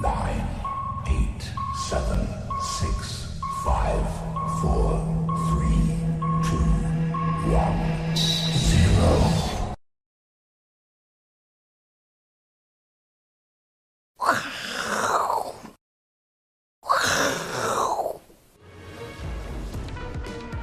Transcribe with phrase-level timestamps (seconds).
[0.00, 0.46] nine,
[1.08, 1.42] eight,
[1.88, 2.20] seven,
[2.62, 4.00] six, five,
[4.60, 5.02] four,
[5.48, 5.98] three,
[6.40, 6.56] two,
[7.50, 7.74] one,
[8.54, 9.34] zero.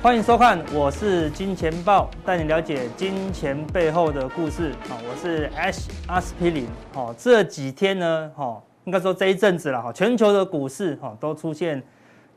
[0.02, 4.74] 欢迎收看，我是金钱豹，带你了解金钱背后的故事。
[4.88, 6.70] 好，我是 Ash 阿司匹林。
[6.94, 11.84] 好，这几天呢，哈，应该说这一阵子了，哈，全球的股市哈都出现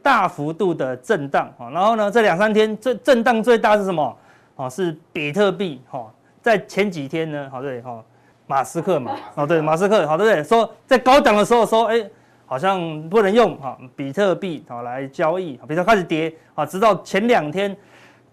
[0.02, 1.50] 大幅度的震荡。
[1.56, 4.16] 哈，然后呢，这两三天最震荡最大是什么？
[4.56, 5.80] 哦，是比特币。
[5.88, 8.04] 哈，在前几天呢，好对，哈，
[8.46, 10.44] 马斯克嘛，哦对，马斯克，好对不对？
[10.44, 12.04] 说在高档的时候说，哎。
[12.50, 17.76] 好像不能用哈比特币啊来交易，比特开始跌啊，直到前两天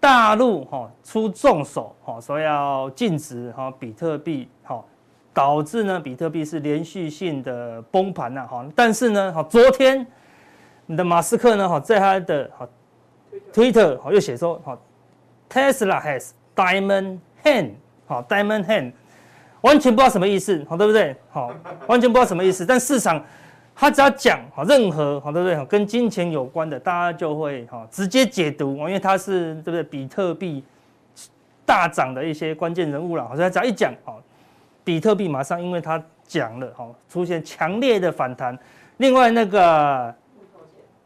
[0.00, 4.48] 大陆哈出重手哈，说要禁止哈比特币，
[5.36, 8.66] 导致呢比特币是连续性的崩盘呐哈。
[8.74, 10.06] 但是呢哈，昨天
[10.86, 12.66] 你的马斯克呢哈在他的哈
[13.52, 14.78] Twitter 哈又写说哈
[15.50, 17.72] Tesla has diamond hand
[18.06, 18.92] 哈 diamond hand
[19.60, 21.54] 完全不知道什么意思好对不对好
[21.86, 23.22] 完全不知道什么意思，但市场。
[23.78, 25.66] 他只要讲哈，任何好对不对？
[25.66, 29.82] 跟金钱有关的，大家就会哈直接解读，因为他是对不对？
[29.82, 30.64] 比特币
[31.66, 34.16] 大涨的一些关键人物了，所以他只要一讲哈，
[34.86, 38.56] 比特币马上因为它讲了哈，出现强烈的反弹。
[38.98, 40.14] 另外那个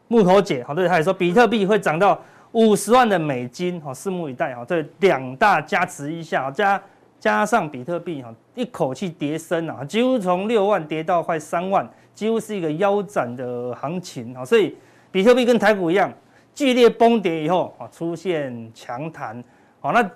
[0.07, 4.63] 木头姐哈，对，他也说比特币会涨到五十万的美金哈，拭目以待哈。
[4.63, 6.79] 这两大加持一下，加
[7.19, 11.89] 加上比特币哈，一口气跌深啊，几乎从六万跌到快三万。
[12.13, 14.77] 几乎是一个腰斩的行情啊，所以
[15.11, 16.13] 比特币跟台股一样，
[16.53, 19.43] 剧烈崩跌以后啊，出现强弹。
[19.79, 20.07] 好，那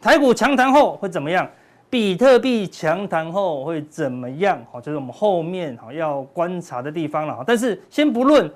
[0.00, 1.48] 台股强弹后会怎么样？
[1.96, 4.62] 比特币强弹后会怎么样？
[4.70, 7.42] 好，就是我们后面哈要观察的地方了。
[7.46, 8.52] 但是先不论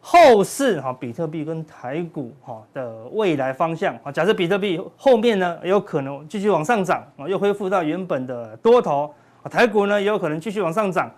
[0.00, 9.14] 后市哈，比特币跟台股哈的未来方向啊，假设比特币后面呢有可能继续往上涨啊，又恢复到原本的多头
[9.44, 11.08] 啊，台股呢也有可能继续往上涨。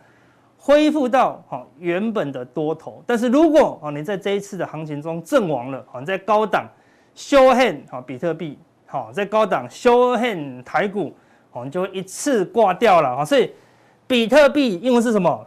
[0.59, 6.69] 恢复到哈原本的多头，但是如果啊你在这一次的行情中阵亡了，啊在高档
[7.17, 11.15] show hand 哈比特币，好在高档 show hand 台股，
[11.53, 13.25] 我们就会一次挂掉了哈。
[13.25, 13.53] 所以
[14.07, 15.47] 比特币英文是什么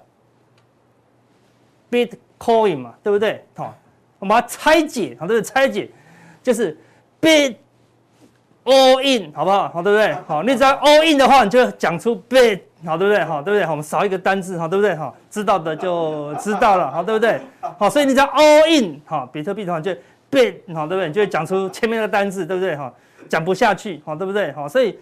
[1.91, 3.45] ？Bitcoin 嘛，对不对？
[3.55, 3.75] 好，
[4.19, 5.43] 我们把它拆解，好，对不对？
[5.43, 5.89] 拆解
[6.41, 6.77] 就是
[7.21, 7.55] Bit
[8.65, 9.69] all in，好不好？
[9.69, 10.13] 好，对不对？
[10.27, 12.61] 好，你只要 all in 的话，你就讲出 Bit。
[12.85, 13.23] 好，对不对？
[13.23, 13.65] 好，对不对？
[13.65, 14.93] 好，我们少一个单字，好，对不对？
[14.93, 17.39] 好，知道的就知道了，好，对不对？
[17.79, 19.89] 好，所以你只要 all in，好，比特币的话就
[20.29, 21.07] bit，好，对不对？
[21.07, 22.75] 你就会讲出前面的单字，对不对？
[22.75, 22.93] 好，
[23.29, 24.51] 讲不下去，好，对不对？
[24.51, 24.99] 好，所以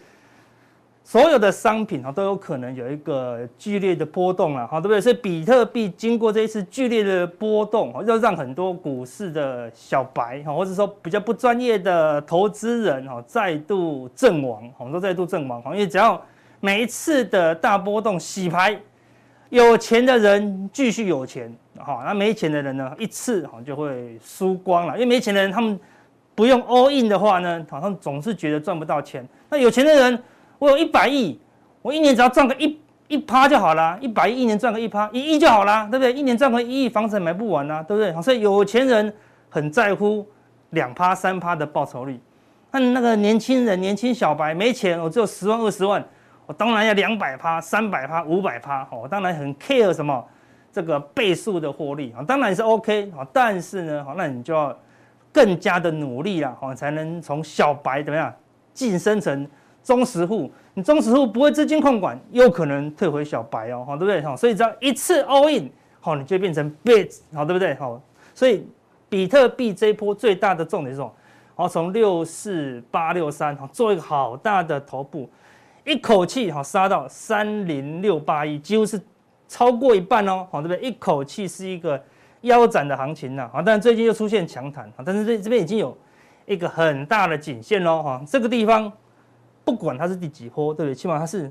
[1.03, 5.01] 所有的商品啊都有可能有一个剧烈的波动了，好，对不对？
[5.01, 16.21] 所以比特币经过这一次剧烈的波动，要让很多股市的小白哈，或者说比较不专业的投资人哈，再度阵亡，我们说再度阵亡，因为只要
[16.59, 18.79] 每一次的大波动洗牌，
[19.49, 24.93] 有钱的人继续有钱，好，那没钱的人呢，一次好就会输光了。
[24.93, 25.77] 因为没钱的人他们
[26.35, 29.27] 不用 all in 的话呢，好像总是觉得赚不到钱。
[29.49, 30.23] 那有钱的人，
[30.61, 31.39] 我有一百亿，
[31.81, 36.13] 我一年只要赚个一一趴就好了，一百亿一年赚个一趴，一亿就好了，对不对？
[36.13, 38.21] 一年赚个一亿，房子也买不完啊，对不对？
[38.21, 39.11] 所以有钱人
[39.49, 40.23] 很在乎
[40.69, 42.19] 两趴三趴的报酬率。
[42.69, 46.05] 那那个年轻人，年轻小白没钱，我只有十万二十万。
[46.45, 50.23] 我当然要两百趴、三百趴、五百趴，我当然很 care 什么
[50.71, 54.77] 这个倍数的获利啊，当然是 OK 啊，但是呢，好，那你就要
[55.31, 58.31] 更加的努力了，好，才能从小白怎么样
[58.73, 59.47] 晋升成
[59.83, 60.51] 中实户。
[60.73, 64.21] 你中实户不会资金控管，有可能退回小白哦，好，对不对？
[64.21, 65.69] 好，所以只要一次 all in，
[65.99, 67.75] 好，你就变成 bit，好，对不对？
[67.75, 68.01] 好，
[68.33, 68.65] 所以
[69.09, 71.13] 比特币这一波最大的重点是什么？
[71.55, 75.29] 好，从六四八六三，好，做一个好大的头部。
[75.83, 79.01] 一口气哈杀到三零六八一，几乎是
[79.47, 80.87] 超过一半哦，好，对不对？
[80.87, 82.01] 一口气是一个
[82.41, 85.97] 腰斩的行情呐，好，但最近又出现强弹，但是这这边已经有
[86.45, 88.91] 一个很大的颈线喽，哈，这个地方
[89.71, 90.93] 不管它是第几波，对不对？
[90.93, 91.49] 起码它是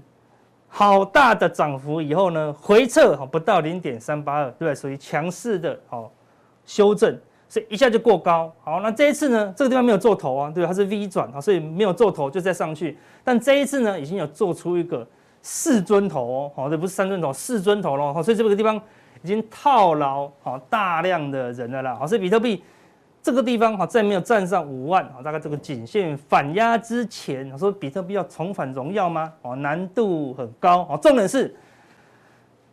[0.68, 4.74] 好大的涨幅以后呢，回撤哈不到零点三八二，对不对？
[4.74, 6.12] 属于强势的好
[6.66, 7.18] 修正。
[7.48, 12.96] 所以一下就过高，好，那这一次呢，这个地方没有做头啊，对，它是 V 转啊，所以没有做头就再上去。
[13.24, 15.04] 但这一次呢，已经有做出一个
[15.40, 18.76] 四尊头哦，好，这不是三尊头，四尊头了，好，所以这个地方
[19.22, 22.62] 已经套牢好大量的人了啦，好，所以比特币
[23.22, 29.32] 这个地方哈，在没有站上五万，好，大概这个颈线反压之前，说比特币要重返荣耀吗？
[29.42, 31.54] 哦，难度很高，哦，重点是。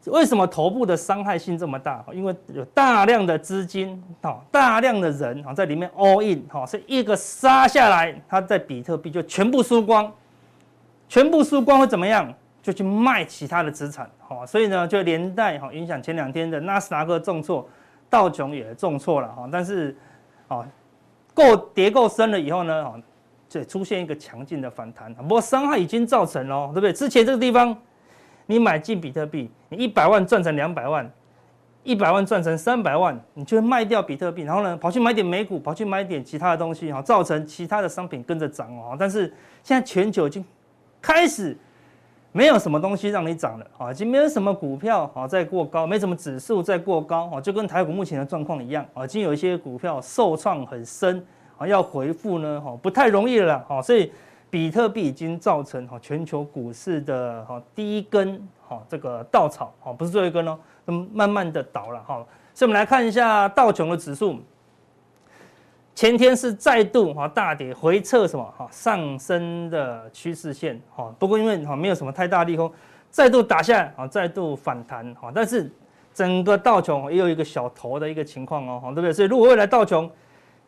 [0.05, 2.01] 为什么头部的伤害性这么大？
[2.13, 4.01] 因为有大量的资金，
[4.49, 10.09] 大量的人啊在里面 all in，哈，所以一个杀下来，它在比特币就全部输光，
[11.09, 12.33] 全部输光会怎么样？
[12.63, 17.67] 就去卖其他的资产，哈，所以呢就连带哈影响前两天的纳斯达克重挫，
[18.09, 19.93] 道琼也重挫了，哈，但是，
[20.47, 20.67] 啊，
[21.33, 22.93] 够跌够深了以后呢，啊，
[23.49, 26.93] 就出现一个强劲的反弹，不过伤害已经造成了，对不对？
[26.93, 27.77] 之前这个地方。
[28.49, 31.11] 你买进比特币，你一百万赚成两百万，
[31.83, 38.95] 一百万赚成三百万，你就会卖掉比特币，然后呢，跑去买点美股，跑去买点其他的东西，哈，造成其他的商品跟着涨哦。
[38.97, 39.27] 但是
[39.63, 40.45] 现在全球已经
[41.01, 41.57] 开始
[42.31, 51.25] 没有什么东西让你涨了，啊，已经没有什么股票啊在过高，没什么指数在过高，啊，就跟台股目前的状况一样，啊，已经有一些股票受创很深，
[51.57, 54.11] 啊，要回复呢，哈，不太容易了，哈，所以。
[54.49, 62.25] 比特币已经造成哈全球股市的哈第一根哈这个稻草哈，不是最后一根哦，那么慢慢的倒了哈。
[62.53, 64.39] 所以我们来看一下道琼的指数，
[65.97, 72.71] 前天是再度哈大跌回撤什么哈上升的趋势线哈，不过因为哈没有什么太大利空，
[73.09, 75.67] 再度打下啊，再度反弹哈，但是
[76.13, 79.11] 整个道琼也有一个小头的一个情况哦，对不对？
[79.11, 80.07] 所以如果未来道琼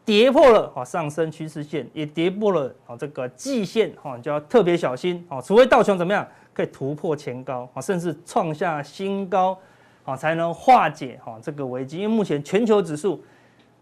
[0.04, 9.56] 跌破了哈上升趋势线，也跌破了啊这个季线哈，就要特别小心啊，除非道琼怎么样可以突破前高啊，甚至创下新高
[10.06, 12.00] 啊，才能化解哈这个危机。
[12.00, 13.24] 因为目前全球指数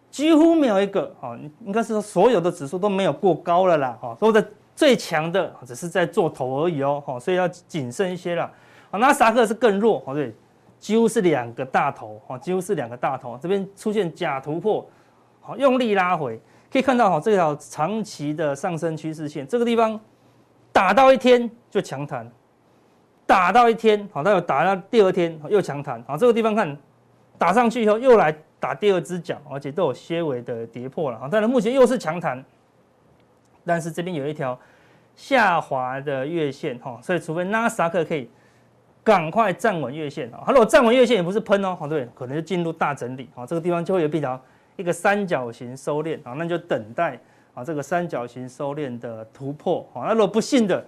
[0.09, 4.43] 几乎没有一个哦，应该是说所有的指数都没有过高了啦哈，都在
[4.75, 8.49] 最强的只是在做头而已哦哈，所以要谨慎一些了。
[8.89, 10.33] 啊，纳斯达克是更弱哦，对，
[10.79, 14.87] 几乎是两个大头哈，几乎是两个大头，这边出现假突破。
[15.41, 16.39] 好，用力拉回，
[16.71, 19.99] 可以看到哈，这条长期的上升趋势线，这个地方
[20.71, 22.29] 打到一天就强弹，
[23.25, 26.77] 打到一天，好，它有打到第二天又强弹，好，这个地方看
[27.37, 28.35] 打上去以后又来
[28.67, 32.43] 打第二只脚，而且都有些微的跌破了，啊，当然目前又是强弹，
[33.65, 34.59] 但是这边有一条
[35.15, 38.29] 下滑的月线，哈，所以除非纳斯达克可以
[39.05, 44.37] 赶快站稳月线，啊，如果站稳月线也不是喷哦，好，对，可能就进入大整理，啊，这个地方就会有一条。
[44.75, 47.19] 一个三角形收敛啊，那就等待
[47.55, 50.05] 啊这个三角形收敛的突破啊。
[50.05, 50.85] 那如果不幸的，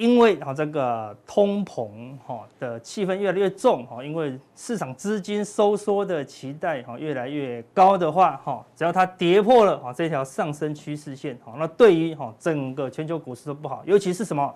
[0.00, 14.50] 因为啊这个通膨哈的气氛越来越重哈，因为市场资金收缩的期待哈越来越高的话哈，只要它跌破了哈这条上升趋势线哈，那对于哈整个全球股市都不好，尤其是什么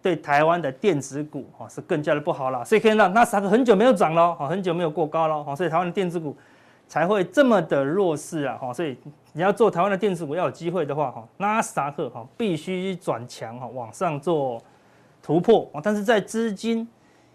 [0.00, 2.64] 对台湾的电子股哈是更加的不好了。
[2.64, 6.36] 所以可以让纳斯达克很久没有涨了，哈，很久没有过高了，哈，所以台湾的电子股。
[6.90, 8.58] 才会这么的弱势啊！
[8.60, 8.98] 哈，所以
[9.32, 14.60] 你要做台湾的电子股要有机会的话，哈，纳斯达克哈必须转强哈，往上做
[15.22, 15.80] 突破啊！
[15.80, 16.88] 但是在资金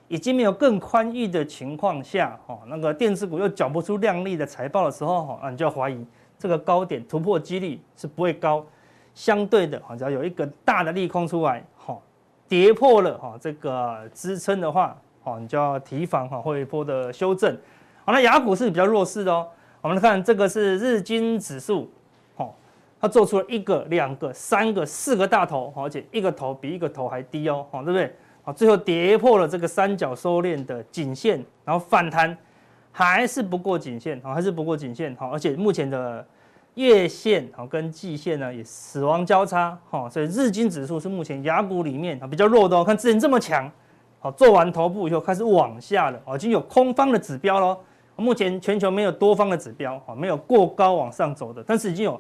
[0.10, 6.06] 已经没有更宽裕的情况下，哈，那个电子股又缴不出亮丽的财报的时候，哈，你就要怀疑
[6.38, 8.62] 这个高点突破几率是不会高。
[9.14, 11.98] 相对的，哈，只要有一个大的利空出来，哈，
[12.50, 17.58] 跌破了哈这个支撑的话，哈，你就要提防哈会一波的修正。
[18.06, 19.48] 好，那亚股是比较弱势的哦。
[19.82, 21.92] 我们来看这个是日经指数，
[22.38, 22.54] 哦，
[23.02, 28.16] 它做出了一个、两个、三个、四个大头，而且一个头比一个头还低哦，好，对不对？
[28.44, 32.38] 好，最后跌破了这个三角收敛的颈线，然后反弹
[32.92, 36.24] 还是不过颈线，好，还是不过颈线，好，而且目前的
[36.76, 42.84] 月线好跟季线呢也死亡交叉，哈，所以日经指数是目前亚股里面啊比较弱的哦。
[42.84, 43.72] 看之前这么强，
[44.20, 47.78] 好，做完头部以后开始往下了，哦，已经有空方的指标喽。
[48.18, 52.20] 目前全球没有多方的指标，哈，没有过高往上走的，但是已经有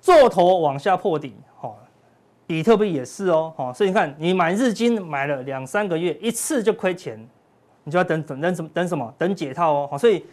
[0.00, 1.70] 做头往下破底，哈，
[2.46, 7.18] 比特币也是哦，哈，所以你看，你买日金买了两三个月，一次就亏钱，
[7.84, 8.70] 你就要等等等什么？
[8.72, 9.14] 等什么？
[9.18, 10.24] 等解套哦，好，所以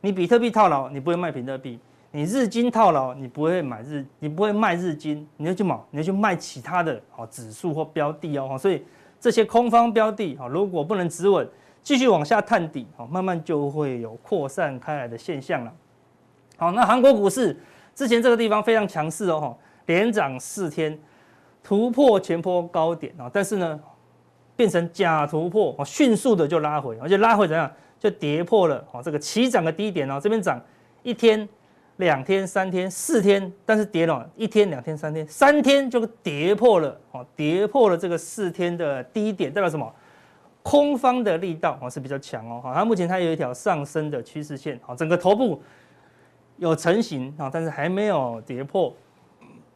[0.00, 1.78] 你比特币套牢，你不会卖比特币；
[2.10, 8.82] 你日金套牢，你不会买日，你不会卖日金，你要去买，你要去卖其他的，好指数或标的哦，所以
[9.20, 11.46] 这些空方标的，哈，如果不能止稳。
[11.84, 15.72] 继续往下探底，好，慢慢就会有扩散开来的现象了。
[16.56, 17.54] 好，那韩国股市
[17.94, 20.98] 之前这个地方非常强势哦，哈，连涨四天，
[21.62, 23.78] 突破前波高点啊，但是呢，
[24.56, 30.58] 变成假突破，哦，迅速的就拉回，而且拉回怎样，就跌破了哦，这个起涨的低点哦，这边涨
[31.02, 31.46] 一天、
[31.96, 39.92] 两天、三天、四天，但是跌了一天、两天、三天，三天就跌破了，哦，跌破了这个四天的低点，代表什么？
[40.64, 45.62] 空方的力道啊是比较强哦，好它目前它有一条上升的趋势线，好整个头部
[46.56, 48.90] 有成型啊，但是还没有跌破，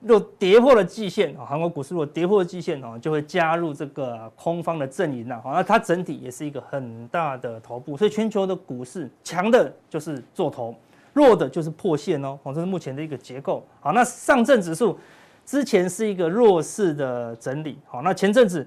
[0.00, 5.38] 若跌破了季线啊，韩国股市若跌破了季线哦，就会加入这个空方的阵营了。
[5.42, 10.74] 好，那它整体也是一个很大的头部，所以全球的股市强的就是做头，
[11.12, 12.38] 弱的就是破线哦。
[12.42, 13.62] 好，这是目前的一个结构。
[13.80, 14.98] 好，那上证指数
[15.44, 17.78] 之前是一个弱势的整理。
[17.84, 18.66] 好，那前阵子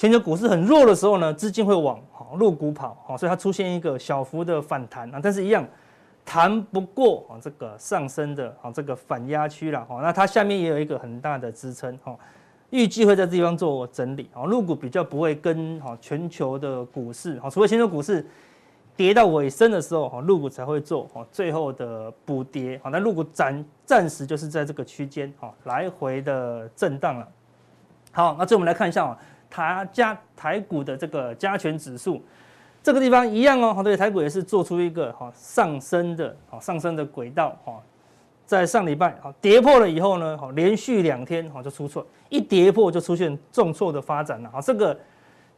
[0.00, 2.96] 全球股市很弱的时候呢，资金会往好弱股跑。
[3.06, 5.62] 好，所以它出现一个小幅的反弹啊，但是一样。
[6.24, 12.16] 弹不过啊，这个上升的啊，这个反压区了哈，那它下面也有一个很大的支撑哈，
[12.70, 18.24] 预计会在这地方做整理啊，陆股比较不会跟哈全球的股市哈，除非全球股市
[18.96, 27.28] 跌到尾声的时候哈，陆股才会做哈最后的补跌好，那陆股暂暂时就是在这个区间哈来回的震荡了。
[28.12, 29.18] 好，那这我们来看一下啊，
[29.50, 32.22] 台加台股的这个加权指数。
[32.82, 37.78] 这个地方一样哦，好，对，台股也是做出一个哈上升的，好上升的轨道哈，
[38.46, 44.98] 在上礼拜好跌破了以后呢，好连续两天好就出错，一跌破就出现重挫的发展了，好，这个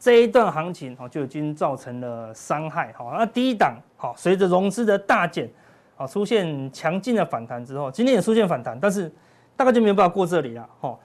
[0.00, 5.48] 这一段行情好就已经造成了伤害，好，那第一档好随着融资的大减，
[5.94, 9.08] 好出现强劲的反弹之后，今天也出现反弹，但是
[9.56, 10.98] 大概就没有办法过这里了，哈，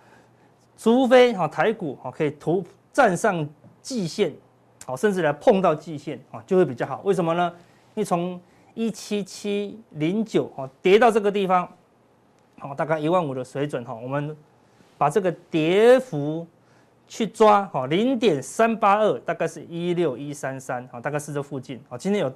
[0.78, 3.48] 除非哈台股哈可以突站上
[3.82, 4.32] 季线。
[4.86, 7.02] 好，甚至来碰到季线啊，就会比较好。
[7.04, 7.54] 为什么呢？
[7.94, 8.40] 你从
[8.74, 11.68] 一七七零九啊跌到这个地方，
[12.58, 13.94] 好，大概一万五的水准哈。
[13.94, 14.34] 我们
[14.98, 16.48] 把这个跌幅
[17.06, 21.98] 去抓，哈，零点三八二，大概是一六一三三，大概是这附近啊。
[21.98, 22.34] 今天有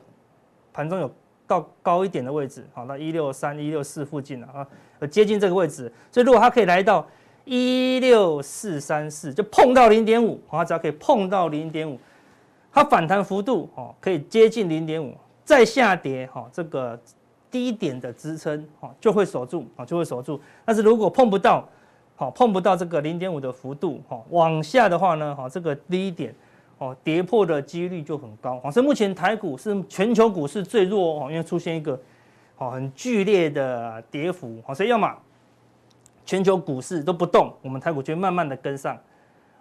[0.73, 1.09] 盘中有
[1.47, 5.89] 到高一点的位置，好，到一六三、一六四附近了啊，接近这个位置。
[6.11, 7.07] 所以如果它可以来到
[7.45, 11.99] 一六四三四，就碰到零点五，它只要可以碰到零点五。
[12.73, 16.97] 它反弹幅度哦，可以接近零点五，再下跌哈，这个
[17.49, 20.39] 低点的支撑哈就会守住啊，就会守住。
[20.63, 21.67] 但是如果碰不到，
[22.15, 26.33] 好碰不到这个零点五的幅度哈，往下的话呢，哈这个低点
[26.77, 28.61] 哦跌破的几率就很高。
[28.71, 31.99] 所以目前台股是全球股市最弱哦，因为出现一个
[32.57, 35.13] 哦很剧烈的跌幅，所以要么
[36.31, 38.97] 全球股市都不动，我们台股就会慢慢的跟上。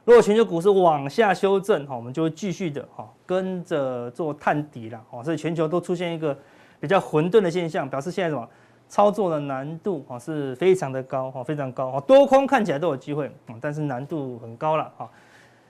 [0.04, 6.38] 如果全球股市往下修正，哈，我们就会继续的哈跟着做探底了，哦，所以全球都出现一个
[6.78, 8.48] 比较混沌的现象，表示现在什么
[8.86, 13.28] 操作的难度啊是非常的高，哈，非常高，多空看起来都有机会，
[13.60, 15.10] 但是难度很高了，哈。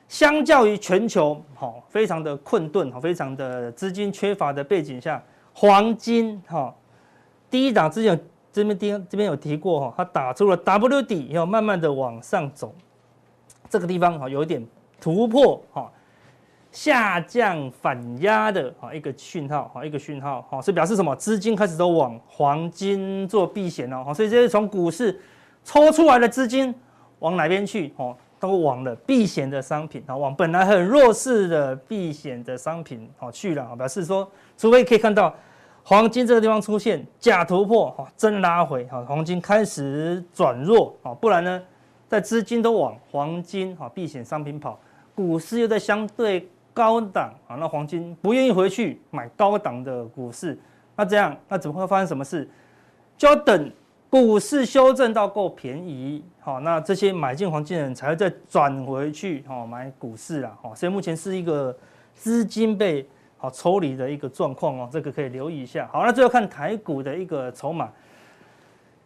[0.06, 5.22] 相较于全球，哈，非常的困顿，哈，非常的资金缺乏的背景下，
[5.54, 6.74] 黄金，哈，
[7.48, 12.74] 第一档之前这边第这边有提过，哈，它打出了 W 底，要慢慢的往上走。
[13.68, 14.66] 这个地方哈有一点
[15.00, 15.88] 突破哈
[16.72, 21.14] 下降反压的哈一个讯号哈一个讯号哈是表示什么？
[21.14, 25.20] 资金开始都往黄金做避险了哈，所以这是从股市
[25.64, 26.74] 抽出来的资金
[27.20, 27.92] 往哪边去？
[27.96, 35.32] 哦，都往了避险的商品啊，往本来很弱势的避险的商品哦去了啊，表示说，除非可以看到
[35.82, 41.62] 黄金这个地方出现假突破哈真拉回哈，黄金开始转弱啊，不然呢？
[42.08, 44.78] 在资金都往黄金哈避险商品跑，
[45.14, 50.58] 股市又在相对高档啊，那黄金不愿意回去买高档的股市，
[50.96, 52.48] 那这样那怎么会发生什么事？
[53.16, 53.70] 就要等
[54.08, 61.76] 股市修正到够便宜，好，那这些买进黄金的人才会再转回去哈买股市啦，所以目前是一个
[62.14, 63.08] 资金被
[63.40, 65.88] 好抽离的一个状况哦，这个可以留意一下。
[65.90, 67.88] 好，那最后看台股的一个筹码。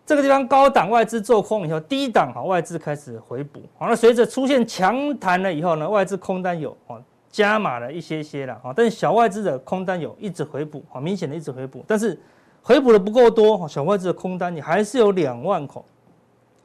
[0.06, 12.20] 这个地方高档外资做空以后，低档好外资开始回补，好，那随着出现强弹了以后呢，外资空单有哦加码了一些些了，但小外资的空单有一直回补，好，明显的一直回补，但是
[12.60, 15.82] 回补的不够多，小外资的空单你还是有两万口，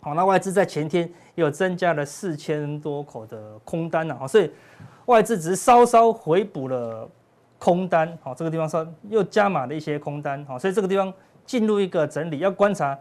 [0.01, 4.51] 好，那外资在前天又增加了四千多口的空单了，所以
[5.05, 7.09] 外资只是稍稍回补了
[7.59, 11.13] 空单，好，这个地方稍又加码了一些空单，好，所以这个地方
[11.45, 12.97] 进入一个整理，要观察。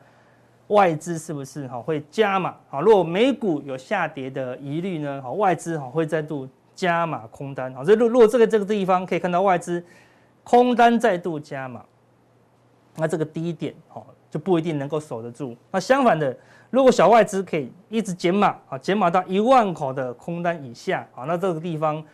[0.66, 2.54] 外资是不是哈会加码？
[2.68, 5.18] 好，如果美股有下跌的疑虑呢？
[5.22, 7.72] 好，外资哈会再度加码空单。
[7.74, 9.82] 好，所以如如果这个这个地方可以看到外资
[10.44, 11.82] 空单再度加码，
[12.96, 15.56] 那这个低点哈就不一定能够守得住。
[15.70, 16.36] 那相反的，
[16.68, 22.04] 如果小外资可以一直减码，啊减码到一万口的空单以下，啊那这个地方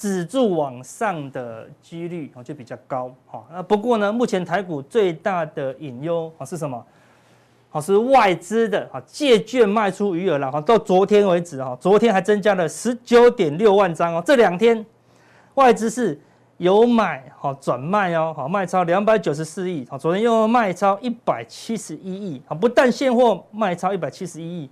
[0.00, 3.14] 止住往上的几率啊就比较高。
[3.26, 6.82] 哈，那不过呢，目前台股最大的隐忧啊是什么？
[7.68, 14.22] 好，是外资的啊借券卖出余额了哈，到昨天为止哈，昨天还增加了十九点六万张哦。
[14.24, 14.82] 这两天
[15.52, 16.18] 外资是
[16.56, 24.70] 有买哈转卖哦，好卖超两百九十四亿，好昨天又卖超一百七十一亿，好不但现货卖超一百七十一亿，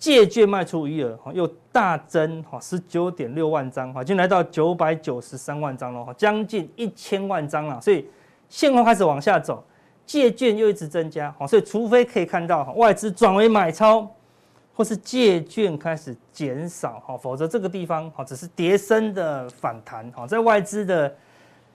[0.00, 7.78] 借券卖出余额哈又大增哈十九点六万张哈，已经来到九百九十三万张了哈，将近一千万张了。
[7.82, 8.08] 所以
[8.48, 9.62] 现货开始往下走，
[10.06, 14.08] 借券又一直增加哈，所以除非可以看到哈外资转为买超，
[14.74, 21.14] 或是借券开始减少哈，否则这个地方哈只是跌升的反弹哈，在外资的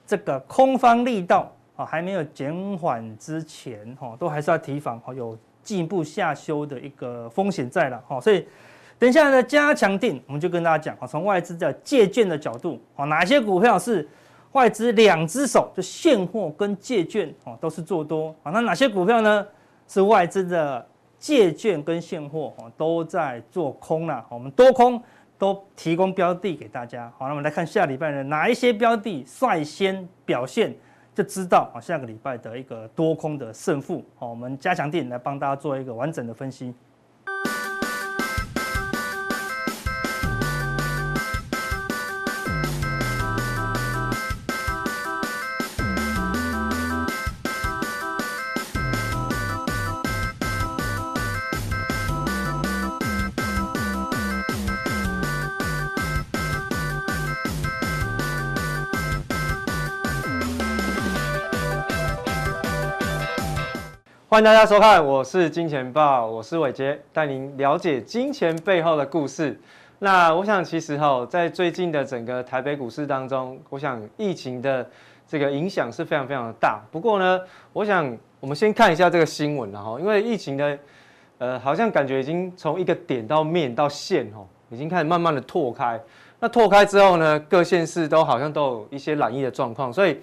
[0.07, 5.37] 这个空方力道啊还没有减缓之前哈，都还是要提防哈有。
[5.65, 8.47] 进一步下修的一个风险在了，所以
[8.97, 14.07] 等一下呢加强定，我们就跟大家讲，从外资的借券的角度，哪些股票是
[14.51, 19.45] 外资两只手，就现货跟借券哦都是做多，啊那哪些股票呢
[19.87, 25.01] 是外资的借券跟现货都在做空了，我们多空
[25.37, 30.73] 都提供标的给大家，好，那我们来看下礼拜呢哪一些标的率先表现。
[31.15, 36.73] 就知道啊，下个礼拜的一个多空的胜负，好，我们加强錠来帮大家做一个完整的分析。
[64.35, 69.57] 欢迎大家收看，我是金钱豹，我是伟杰，带您了解金钱背后的故事。
[69.99, 74.85] 那我想，其实哈，在最近的整个台北股市当中，我想疫情的
[75.25, 76.81] 这个影响是非常非常的大。
[76.91, 77.39] 不过呢，
[77.71, 78.05] 我想
[78.41, 80.77] 我们先看一下这个新闻，然后因为疫情的，
[81.37, 85.97] 呃，好像感觉已经从一个点到面到线，哈，已经开始慢慢的拓开。
[86.41, 90.19] 那拓开之后呢，各县市都好像都有一些染疫的状况，所以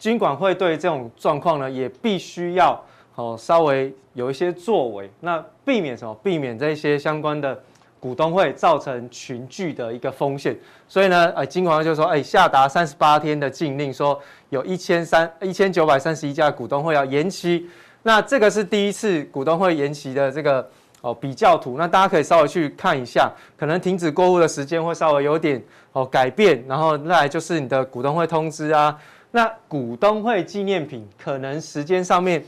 [0.00, 2.76] 金管会对这种状况呢，也必须要。
[3.14, 6.14] 好，稍微有一些作为，那避免什么？
[6.22, 7.60] 避免这些相关的
[8.00, 10.56] 股东会造成群聚的一个风险。
[10.88, 17.68] 所以呢，呃，金管会就说，哎，下达三十八天的禁令，说有一千三一千九百三十一家股东会要延期。
[18.02, 20.66] 那这个是第一次股东会延期的这个
[21.02, 28.98] 哦比较图，那大家可以稍微去看一下，可能停止过户的时间会稍微有点哦改变，然后再来就是你的股东会通知啊，
[29.30, 32.42] 那股东会纪念品可能时间上面。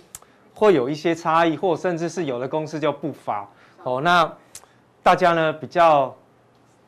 [0.55, 3.47] 会有一些差异，或甚至是有的公司就不发
[3.83, 4.01] 哦。
[4.01, 4.31] 那
[5.03, 6.15] 大家呢比较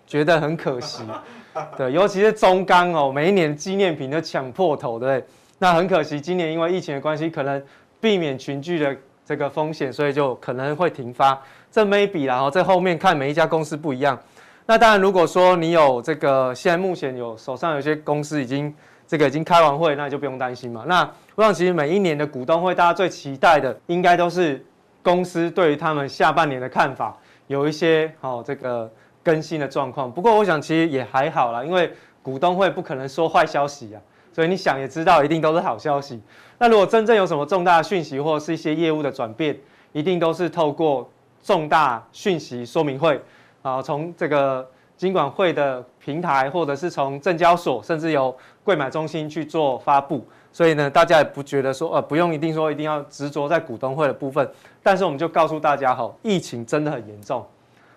[0.07, 1.03] 觉得很可惜，
[1.77, 5.25] 对，尤其是中钢哦，每一年纪念品都抢破头，对？
[5.59, 7.63] 那很可惜，今年因为疫情的关系，可能
[8.01, 11.37] 避免群聚的这个风险，所以就可能会停发。
[11.73, 14.19] 这 maybe 啦，然后在后面看每一家公司不一样。
[14.67, 18.75] 那当然，如果说你有这个，现在目前有手上有些公司已经。
[19.07, 20.85] 这个已经开完会，那你就不用担心嘛。
[20.87, 24.65] 那我想，其实每一年的股东会，大家最期待的，应该都是
[25.03, 27.17] 公司对于他们下半年的看法
[27.47, 28.91] 有一些好这个
[29.23, 30.11] 更新的状况。
[30.11, 31.93] 不过，我想其实也还好啦，因为
[32.23, 36.21] 股东会不可能说坏消息啊，所以你想也知道，一定都是好消息。
[36.59, 39.57] 那如果真正有什么重大的讯息，或者是一些业务的转变，
[39.93, 41.09] 一定都是透过
[41.43, 43.21] 重大讯息说明会
[43.63, 44.67] 啊，从这个。
[44.97, 48.35] 金管会的平台，或者是从证交所，甚至由
[48.67, 54.47] 柜买中心去做发布，所以呢，大家也不觉得说，呃，不用一定说一定要执着在股东会的部分，
[54.83, 57.47] 但是我们就告诉大家，吼，疫情真的很严重，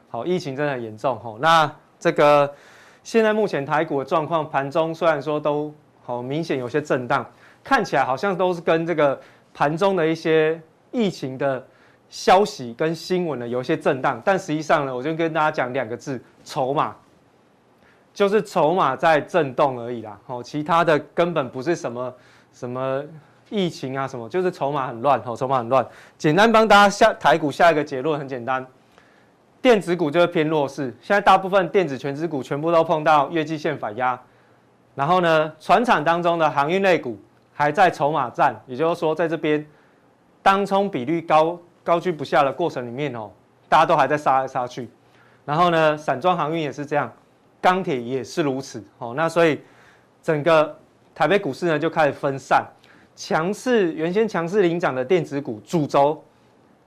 [0.10, 2.54] 好，疫情真的很严重，吼，那这个
[3.04, 5.74] 现在目前台股的状况，盘中虽然说都
[6.06, 7.26] 好明显有些震荡，
[7.64, 9.20] 看起来好像都是跟这个
[9.54, 11.66] 盘中的一些疫情的。
[12.12, 16.96] 消息跟新闻呢有一些震荡，但实际上呢，我就跟大家讲两个字：筹码，
[18.14, 20.18] 就是筹码在震动而已啦。
[20.28, 22.14] 哦，其他的根本不是什么
[22.52, 23.04] 什么
[23.50, 25.22] 疫情啊什么，就是筹码很乱。
[25.26, 25.86] 哦，筹码很乱。
[26.18, 28.66] 简单帮大家下台股下一个结论，很简单，
[29.62, 30.96] 电子股就是偏弱势。
[31.02, 34.20] 现在大部分电子权值股全部都碰到月季线反压，
[34.96, 37.18] 然后呢，船厂当中的航运类股
[37.54, 39.66] 还在筹码战，也就是说，在这边
[40.42, 41.60] 当冲比率高。
[41.82, 43.32] 高居不下的过程里面哦，
[43.68, 44.88] 大家都还在杀来杀去，
[45.44, 47.12] 然后呢，散装航运也是这样，
[47.62, 49.14] 钢铁也是如此哦。
[49.16, 49.60] 那所以
[50.22, 50.78] 整个
[51.14, 52.66] 台北股市呢就开始分散，
[53.16, 56.24] 强势原先强势领涨的电子股主轴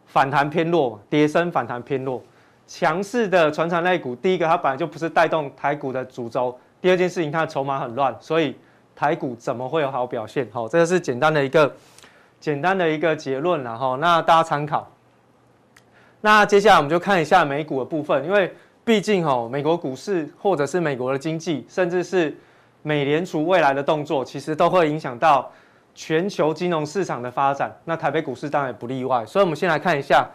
[0.06, 2.22] 反弹偏弱，跌升反弹偏弱。
[2.66, 8.56] 强势的传产类股，第一个它本来就不是带动台股的主轴，第二件事情它的筹码很乱，所以
[8.94, 10.48] 台股怎么会有好表现？
[10.52, 11.74] 好，这个是简单的一个。
[12.40, 14.90] 简单的一个结论，然后那大家参考。
[16.22, 18.52] 那接下来我们就看一下美股的部分，因为
[18.84, 22.36] 毕竟哈，美国股市或者是美国的经济，甚至是
[22.82, 25.50] 美联储未来的动作，其实都会影响到
[25.94, 27.72] 全球金融市场的发展。
[27.84, 29.24] 那台北股市当然也不例外。
[29.24, 30.28] 所以，我们先来看一下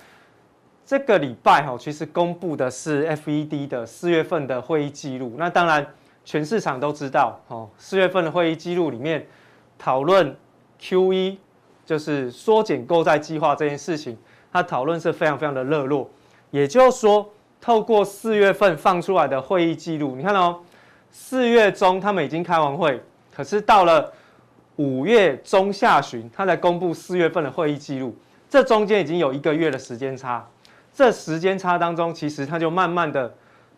[0.86, 5.36] 这个礼拜哈，其实公布的是 FED 的四月份的会议记录。
[5.38, 5.86] 那当然，
[6.23, 9.27] 全市场都知道，哦，四月份的会议记录里面
[9.77, 10.33] 讨论
[10.79, 11.36] QE，
[11.86, 14.17] 就是缩减购债计划这件事情，
[14.53, 16.10] 它讨论是非常非常的热络。
[16.51, 17.29] 也就是说，
[17.60, 20.60] 透过四月份放出来的会议记录，你看哦，
[21.12, 23.02] 四月中他们已经开完会，
[23.36, 24.12] 可是到了
[24.78, 28.15] 五月中下旬，他才公布四月份的会议记录，
[28.50, 30.46] 这中间已经有一个月的时间差。
[30.93, 33.32] 这时间差当中，其实它就慢慢的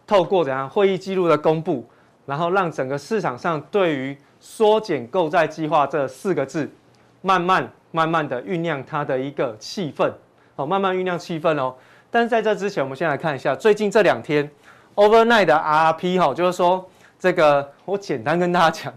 [0.07, 1.85] 透过怎样会议记录的公布，
[2.25, 6.71] 然后让整个市场上对于缩减购债计划这四个字，
[7.21, 10.09] 慢慢慢慢的酝酿它的一个气氛，
[10.55, 11.75] 哦，慢慢酝酿气氛哦。
[12.11, 14.49] 但是在这之前，我们先来看一下最近这两天
[14.95, 18.93] overnight 的 R P 哈，就是说这个我简单跟大家讲，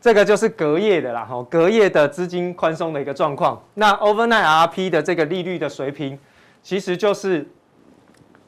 [0.00, 3.62] 这个就是隔夜的啦，哈，隔夜的资金宽松的一个状况。
[3.74, 6.18] 那 overnight R P 的这个利率的水平。
[6.64, 7.46] 其实就是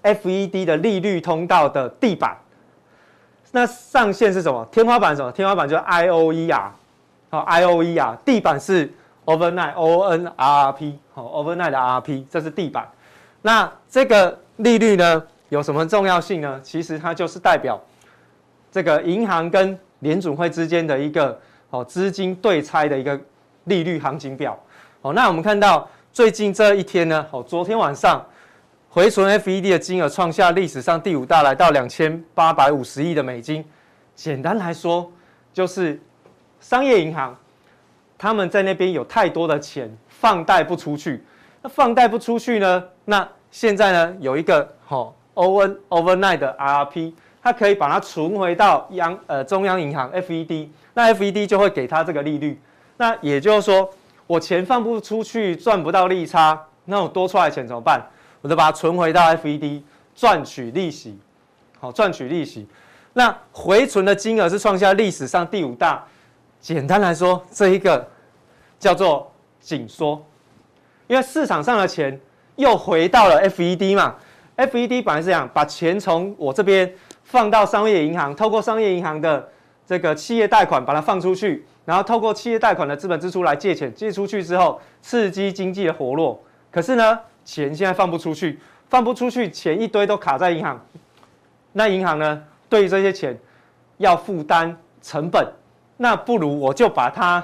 [0.02, 2.34] FED 的利率通道的地板，
[3.52, 4.66] 那上限是什么？
[4.72, 5.30] 天花板什么？
[5.30, 6.70] 天花板就是 IOER，
[7.28, 8.90] 好，IOER，地板是
[9.26, 12.88] overnight O N R R P，好，overnight 的 R P，这是地板。
[13.46, 16.60] 那这个利率呢，有什么重要性呢？
[16.64, 17.80] 其实它就是代表
[18.72, 23.16] 这个银行跟联准会之间的一个哦资金对拆的一个
[23.66, 24.58] 利率行情表。
[25.00, 25.88] 好，那我们看到。
[26.12, 28.24] 最近这一天呢，哦，昨天晚上
[28.88, 33.62] 回存 FED 的金额创下历史上第五大，来到两千八百五十亿的美金。
[34.14, 35.12] 简单来说，
[35.52, 36.00] 就是
[36.58, 37.36] 商业银行
[38.16, 41.22] 他们在那边有太多的钱放贷不出去。
[41.60, 42.82] 那放贷不出去呢？
[43.04, 43.28] 那
[43.58, 52.60] 现在呢，有一个哦，over overnight 的 RRP，它可以把它存回到央呃中央银行 FED，那 FED 就会给它这个利率。
[52.98, 53.88] 那也就是说。
[54.26, 58.04] 我钱放不出去，赚不到利差，那我多出来的钱怎么办？
[58.42, 59.80] 我就把它存回到 FED
[60.16, 61.16] 赚取利息，
[61.78, 62.66] 好，赚取利息。
[63.12, 66.04] 那回存的金额是创下历史上第五大。
[66.60, 68.04] 简单来说，这一个
[68.80, 70.20] 叫做紧缩，
[71.06, 72.20] 因为市场上的钱
[72.56, 74.16] 又回到了 FED 嘛。
[74.56, 76.92] FED 本来是这样，把钱从我这边
[77.24, 79.48] 放到商业银行，透过商业银行的
[79.86, 81.64] 这个企业贷款把它放出去。
[81.84, 86.42] 然后透过企业贷款的资本支出来借钱，借出去之后刺激经济的活络。
[86.68, 90.84] 可是呢，钱现在放不出去，放不出去，钱一堆都卡在银行。
[91.72, 93.38] 那银行呢，对于这些钱
[93.98, 95.46] 要负担成本，
[95.96, 97.40] 那不如我就把它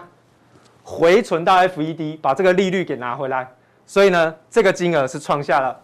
[0.83, 3.48] 回存到 FED，把这个利率给拿回来。
[3.92, 5.78] 所以呢，这个金额是创下了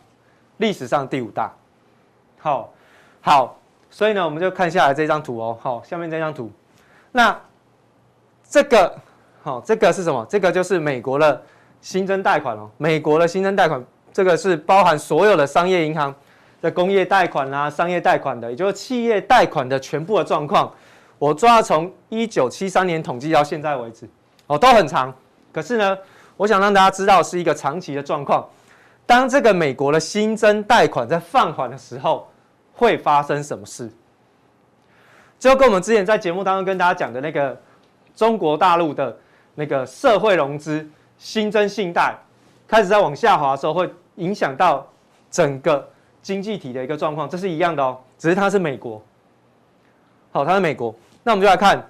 [0.57, 1.53] 历史上第五大。
[2.39, 2.73] 好，
[3.21, 3.59] 好，
[3.91, 5.59] 所以呢，我们就看下来这张图哦。
[5.61, 6.51] 好，下面这张图，
[7.13, 7.39] 那。
[8.49, 8.99] 这个，
[9.43, 10.27] 好，这个是什么？
[10.27, 11.43] 这个就是美国的
[11.83, 12.71] 新增贷款哦。
[12.79, 16.15] 美国的新增贷款，这个是包含所有的商业银行
[16.63, 20.73] 的工业贷款啊、商业贷款的，也就是企业贷款的全部的状况。
[21.19, 24.09] 我抓从一九七三年统计到现在为止，
[24.47, 25.15] 哦，都很长。
[25.53, 25.99] 可是呢，
[26.39, 28.49] 我想让大家知道是一个长期的状况。
[29.05, 32.27] 当这个美国的新增贷款在放缓的时候，
[32.73, 33.91] 会发生什么事？
[35.39, 37.55] 就跟我们之前在节目当中跟大家讲的那个。
[38.17, 39.17] 中国大陆的
[39.55, 40.85] 那个社会融资
[41.19, 42.17] 新增信贷
[42.67, 44.85] 开始在往下滑的时候，会影响到
[45.31, 45.89] 整个
[46.21, 49.01] 经济体的一个状况，这是一样的哦，只是它是美国。
[50.33, 51.81] 好，它是美国，那我们就来看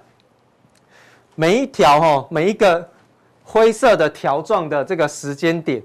[1.33, 2.87] 每一条哈，每一个
[3.51, 5.81] 灰色的条状的这个时间点，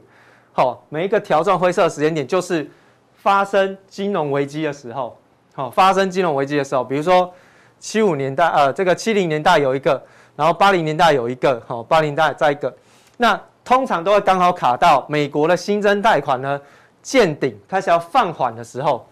[0.52, 2.70] 好，每一个条状灰色的时间点就是
[3.14, 5.18] 发生金融危机的时候，
[5.54, 7.32] 好，发生金融危机的时候，比如说
[7.78, 10.02] 七五年代，呃，这个七零年代有一个。
[10.36, 12.76] 然后八零年代有一个，好，八零代再一个，
[13.18, 16.60] 那通常都会刚好卡到美国的新增贷款呢
[17.00, 19.06] 见顶，开始要放缓的时候，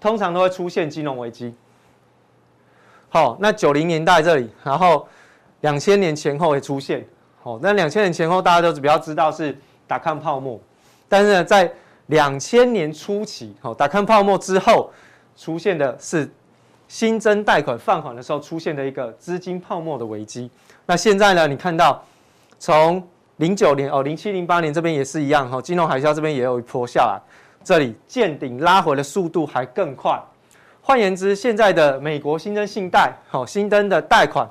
[0.00, 1.52] 通常都会出现金融危机。
[3.08, 5.08] 好，那九零年代这里，然后
[5.62, 7.04] 两千年前后会出现，
[7.48, 9.56] 哦，那两千年前后大家都是比较知道是
[9.86, 10.60] 达康泡沫，
[11.08, 11.72] 但是呢，在
[12.08, 14.90] 两千年初期，好，达康泡沫之后
[15.34, 16.30] 出现的是
[16.88, 20.50] 新增贷款放缓的时候出现的一个资金泡沫的危机。
[20.84, 21.46] 那现在呢？
[21.46, 22.04] 你看到
[22.58, 23.02] 从
[23.36, 27.18] 零九年哦，零七零八年这边也是一样哈，金融海啸这边也有一波下来，
[27.64, 30.20] 这里见顶拉回的速度还更快。
[30.82, 34.46] 换言之，现在的美国新增信贷，好，新增的贷款，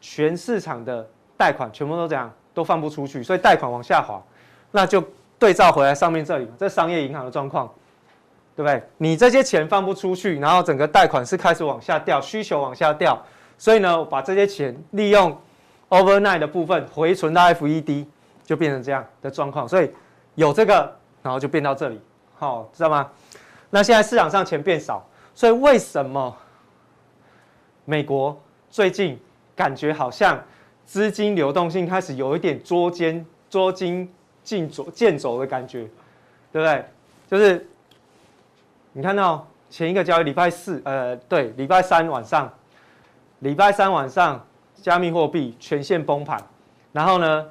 [0.00, 4.22] 全市场的贷款全部都这样都放不出去，所以贷款往下滑，
[4.70, 5.02] 那就
[5.38, 7.72] 对照回来上面这里，这商业银行的状况，
[8.54, 8.82] 对不对？
[8.98, 13.18] 你这些钱放不出去，然后整个贷款是开始往下掉，需求往下掉，
[13.56, 15.34] 所以呢，把这些钱利用。
[15.90, 18.04] Overnight 的部分回存到 FED
[18.44, 19.90] 就变成这样的状况，所以
[20.34, 21.98] 有这个，然后就变到这里，
[22.36, 23.10] 好、知道吗？
[23.70, 25.02] 那现在市场上钱变少，
[25.34, 26.36] 所以为什么
[27.86, 29.18] 美国最近
[29.56, 30.38] 感觉好像
[30.88, 34.10] 资金流动性开始有一点捉襟捉襟
[34.42, 35.86] 见肘见肘的感觉，
[36.50, 36.84] 对不对？
[37.28, 37.68] 就是
[38.94, 42.50] 你看到前一个交易礼拜四，呃，对，礼拜三晚上，
[43.40, 44.42] 礼拜三晚上
[44.76, 46.42] 加密货币全线崩盘，
[46.90, 47.46] 然后呢，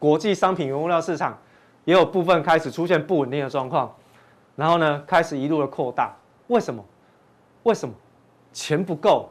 [0.00, 1.38] 国际商品原物料市场
[1.84, 3.94] 也有部分开始出现不稳定的状况。
[4.56, 6.12] 然后呢，开始一路的扩大，
[6.48, 6.84] 为什么？
[7.62, 7.94] 为什么？
[8.52, 9.30] 钱不够。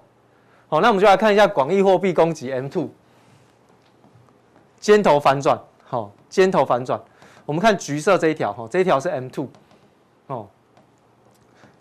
[0.69, 2.87] 好，那我们就来看一下广义货币供给 M2，
[4.85, 5.59] 尖头反转。
[5.83, 7.01] 好，尖头反转。
[7.43, 9.47] 我们看橘色这一条，哈，这一条是 M two，
[10.27, 10.45] 哦，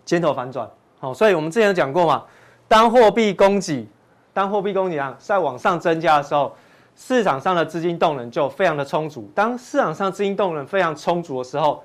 [0.03, 0.67] 尖头反转。
[0.97, 2.23] 好，所以我们之前有讲过嘛，
[2.67, 3.87] 当货币供给，
[4.33, 6.55] 当货币供给量在往上增加的时候，
[6.95, 9.29] 市场上的资金动能就非常的充足。
[9.35, 11.83] 当市场上资金动能非常充足的时候，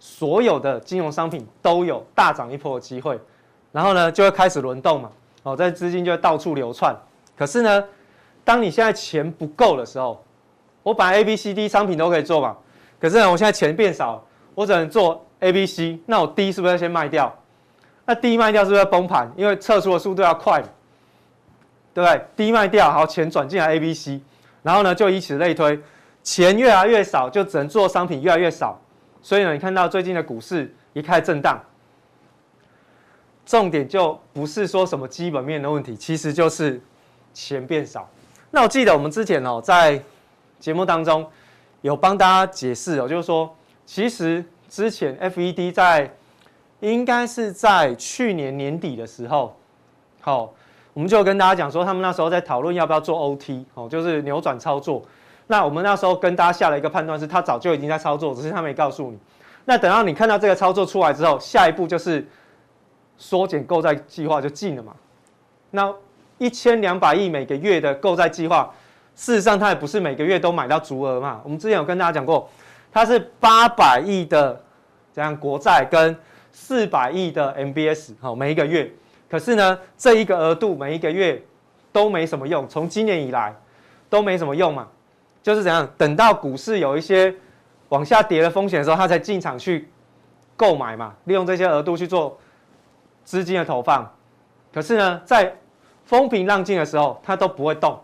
[0.00, 3.20] 所有的金融商品都有大涨一波的机会，
[3.72, 5.10] 然后呢，就会开始轮动嘛，
[5.42, 6.96] 哦，这资金就会到处流窜。
[7.36, 7.84] 可是呢，
[8.42, 10.22] 当你现在钱不够的时候，
[10.82, 12.56] 我本来 A、B、C、D 商品都可以做嘛，
[13.00, 17.32] 可是呢，我现在钱变少，我只能做 A、B、C，那我 D 是不是要先卖掉？
[18.04, 19.30] 那 D 卖掉是不是要崩盘？
[19.36, 20.60] 因为撤出的速度要快，
[21.94, 24.20] 对不对？D 卖掉，好，钱转进来 A、B、C，
[24.62, 25.78] 然后呢，就以此类推，
[26.22, 28.80] 钱越来越少，就只能做商品越来越少。
[29.22, 31.62] 所以呢，你看到最近的股市一开震荡，
[33.46, 36.80] 重点就不是说什么基本面的问题，其实就是
[37.32, 38.08] 钱变少。
[38.50, 40.02] 那我记得我们之前哦，在
[40.62, 41.28] 节目当中
[41.80, 43.52] 有帮大家解释哦，就是说，
[43.84, 46.08] 其实之前 FED 在
[46.78, 49.56] 应该是在去年年底的时候，
[50.20, 50.54] 好，
[50.94, 55.02] 我们就跟大家讲说，他们那时候在讨论要不要做 OT 哦，就是扭转操作。
[55.48, 59.18] 那我们那时候跟大家下了一个判断，是他早就已经在操作，只是他没告诉你。
[59.64, 62.24] 那等到你看到这个操作出来之后，下一步就是
[63.18, 64.94] 缩减购债计划就进了嘛。
[65.72, 65.92] 那
[66.38, 68.72] 一千两百亿每个月的购债计划，
[69.14, 71.40] 事实上它也不是每个月都买到足额嘛。
[71.44, 72.48] 我们之前有跟大家讲过，
[72.90, 74.60] 它是八百亿的
[75.14, 76.16] 这样国债跟
[76.50, 78.90] 四百亿的 MBS，好，每一个月。
[79.30, 81.42] 可是呢，这一个额度每一个月
[81.92, 83.54] 都没什么用，从今年以来
[84.10, 84.88] 都没什么用嘛。
[85.42, 87.34] 就是怎样，等到股市有一些
[87.88, 89.88] 往下跌的风险的时候，他才进场去
[90.56, 92.38] 购买嘛，利用这些额度去做
[93.24, 94.08] 资金的投放。
[94.72, 95.54] 可是呢，在
[96.04, 97.98] 风平浪静的时候，它都不会动。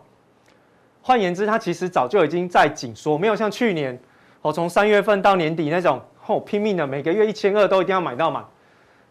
[1.09, 3.99] 换言之，它其实早就已经在紧缩，没有像去年
[4.43, 8.45] 哦，从三月份到年底那种哦拼命的每个月一千二都一定要买到满。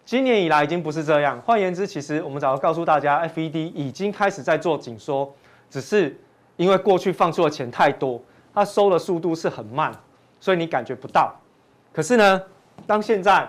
[0.04, 1.42] 今年以来已经不是这样。
[1.44, 5.34] 换言之，其实我们早就告诉大家，FED 已经开始在做紧缩，
[5.68, 6.16] 只是。
[6.56, 8.22] 因为过去放出的钱太多，
[8.54, 9.92] 它收的速度是很慢，
[10.38, 11.34] 所以你感觉不到。
[11.92, 12.42] 可是呢，
[12.86, 13.48] 当现在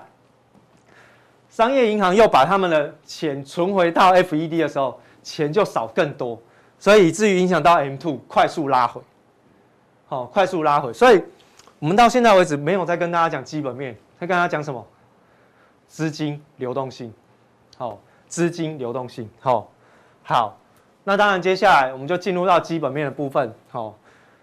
[1.50, 6.40] 商业银行又把他们的钱存回到 FED 的时候，钱就少更多，
[6.80, 9.02] 所以以至于影响到 M two 快速拉回。
[10.08, 10.92] 好，快速拉回。
[10.92, 11.22] 所以
[11.78, 14.84] 我们到现在为止没有再跟大家讲基本面，在跟大家讲什么？
[15.88, 17.14] 资金流动性。
[17.78, 19.30] 好，资金流动性。
[19.40, 19.70] 好，
[20.24, 20.58] 好。
[21.06, 23.52] 那当然，接下来我们就进入到基本面的部分。
[23.72, 23.96] 好，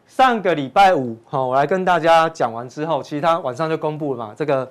[0.06, 4.68] 上个礼拜五，好，我来跟大家讲完之后，其实他晚上就公布了嘛，这个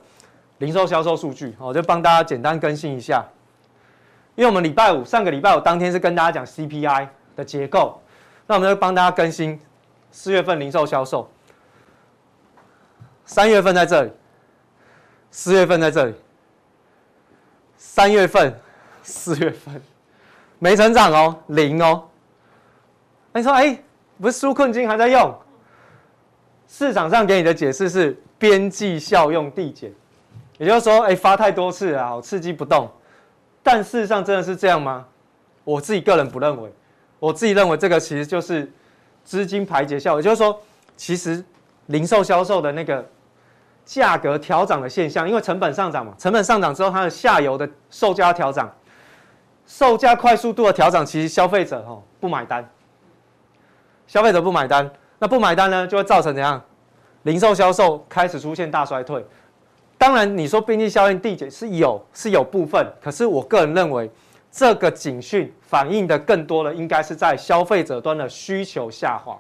[0.58, 3.24] 零售销售数据，我就帮大家简单更新一下。
[4.36, 8.02] 因为我们礼拜五，上个礼拜五当天是跟大家讲 CPI 的结构，
[8.48, 9.60] 那我们就帮大家更新
[10.12, 11.30] 四月份零售销售，
[13.26, 14.12] 三月份在这里，
[15.32, 16.14] 四月份在这里，
[17.78, 18.58] 三月份，
[19.04, 19.82] 四月份。
[20.58, 22.04] 没成长哦，零哦。
[23.34, 23.78] 你说，哎，
[24.22, 25.36] 不是纾困金还在用？
[26.68, 29.94] 市场上给你的解释是边际效用递减，
[30.58, 32.90] 也就是说，哎，发太多次了，好刺激不动。
[33.62, 35.06] 但事实上真的是这样吗？
[35.66, 36.74] 我自己个人不认为。
[37.26, 38.72] 我自己认为这个其实就是
[39.24, 40.62] 资金排解效果，也就是说，
[40.96, 41.44] 其实
[41.88, 43.04] 零售销售的那个
[43.84, 48.72] 价格调涨的现象，因为成本上涨嘛，成本上涨之后，它的下游的售价调涨。
[49.66, 52.70] 售价快速度的调整，其实消费者哈不买单，
[54.06, 56.62] 消费者不买单，那不买单呢，就会造成怎样？
[57.24, 59.26] 零售销售开始出现大衰退。
[59.98, 64.12] 当然，你说边际效应递减是有是有部分，可是我个人认为，
[64.56, 69.38] 这个警讯反映的更多的应该是在消费者端的需求下滑。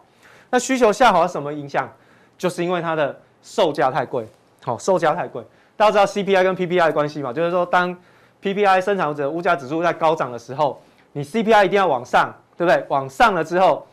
[0.49, 1.89] 那需求下滑什么影响？
[2.37, 4.27] 就是因为它的售价太贵，
[4.61, 5.41] 好，售价太贵。
[5.77, 7.31] 大家知道 CPI 跟 PPI 的关系嘛？
[7.31, 7.95] 就是说当
[8.43, 10.81] PPI 生产者物价指数在高涨的时候，
[11.13, 12.85] 你 CPI 一定要往上，对不对？
[12.89, 13.87] 往上了之后，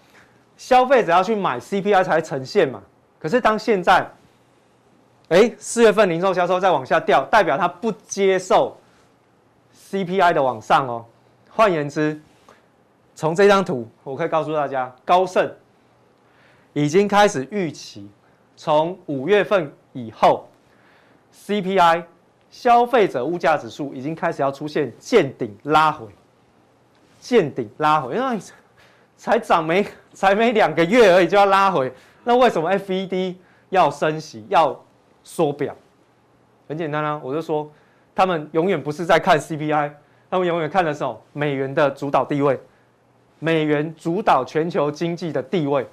[0.57, 2.83] 消费者要去买 CPI 才呈现嘛。
[3.21, 4.05] 可是当现在
[5.29, 8.77] 哎，四月份零售销售再往下掉，代表它不接受
[9.89, 11.05] CPI 的往上哦。
[11.55, 12.21] 换言之，
[13.15, 15.53] 从这张图我可以告诉大家，高盛
[16.73, 18.09] 已经开始预期，
[18.57, 20.49] 从五月份以后
[21.35, 22.05] ，CPI
[22.51, 26.07] 消费者物价指数已经开始要出现见顶拉回，
[27.21, 28.39] 见顶拉回，因为
[29.17, 31.93] 才涨没才没两个月而已就要拉回，
[32.25, 33.37] 那为什么 FED
[33.69, 34.79] 要升息要？
[35.25, 35.73] 缩表，
[36.67, 37.71] 很简单啊，我就说，
[38.13, 39.93] 他们永远不是在看 CPI，
[40.33, 42.59] 他们永远看的是美元的主导地位，
[43.39, 45.87] 美元主导全球经济的地位，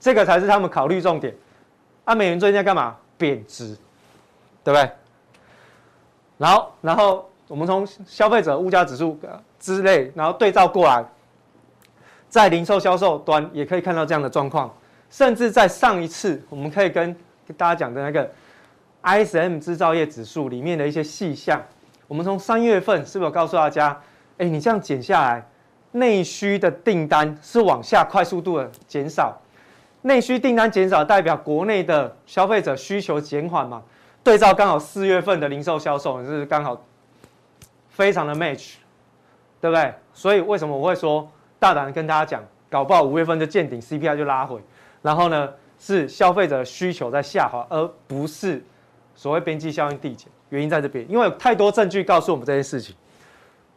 [0.00, 1.32] 这个才是他们考虑重点。
[2.02, 2.96] 啊，美元最近在干嘛？
[3.16, 3.76] 贬值，
[4.64, 4.90] 对不对？
[6.38, 9.16] 然后，然后我们从消费者物价指数
[9.60, 11.04] 之类，然后对照过来，
[12.28, 14.74] 在零售销售端也可以看到这样的状况，
[15.08, 17.14] 甚至在上一次，我们可以跟
[17.56, 18.28] 大家讲的那个。
[19.04, 21.62] ISM 制造业指数里面的一些细项，
[22.14, 24.00] 我们从三月份是不是有告诉大家？
[24.38, 25.44] 哎，你这样减下来，
[25.90, 29.36] 内需的订单是往下快速度的减少，
[30.02, 33.82] 内需订单减少代表国内的消费者需求减缓嘛？
[34.22, 36.80] 对照刚好四月份的零售销售，是刚好
[37.88, 38.74] 非常的 match，
[39.60, 39.92] 对不对？
[40.12, 44.62] 所以为什么我会说大胆的跟大家讲，搞不好五月份就见顶，CPI 就拉回，
[45.02, 48.64] 然后呢是消费者的需求在下滑，而不是。
[49.16, 52.94] 所谓边际效应递减，原因在这边，因为有太多证据告诉我们这件事情。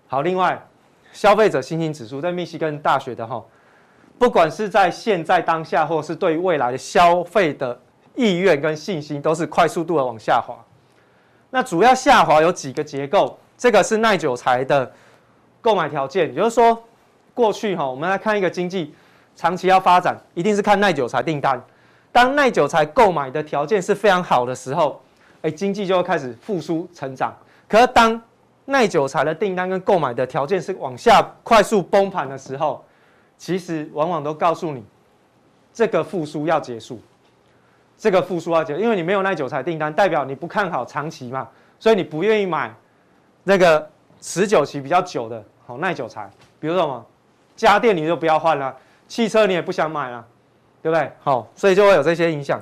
[0.08, 0.63] 好，另外，
[1.12, 3.44] 消费者信心指数在密西根大学的哈，
[4.20, 7.78] 不管是在现在当下，或是对未来的消费的
[8.13, 10.56] 意愿跟信心，都是快速度的往下滑。
[11.50, 14.92] 那主要下滑有几个结构，这个是耐久材的
[15.60, 16.84] 购买条件，也就是说，
[17.34, 18.94] 过去哈，我们来看一个经济
[19.36, 21.60] 长期要发展，一定是看耐久材订单。
[22.12, 25.02] 当耐久材购买的条件是非常好的时候。
[25.41, 27.36] 哎，经济就会开始复苏成长。
[27.67, 28.19] 可是当
[28.65, 32.84] 耐久材的订单跟购买的条件是往下快速崩盘的时候，
[33.38, 34.84] 其实往往都告诉你，
[35.73, 37.00] 这个复苏要结束。
[37.97, 41.47] 这个复苏要结，因为你没有耐久材订单，代表你不看好长期嘛，
[41.80, 42.73] 所以你不愿意买
[43.43, 46.30] 那个持久期比较久的好耐久材。
[46.60, 47.06] 比如说什么
[47.56, 48.71] 家电，你就不要换了；
[49.08, 50.26] 汽车你也不想买了，
[50.82, 51.12] 对不对？
[51.23, 52.62] 好，所以就会有这些影响。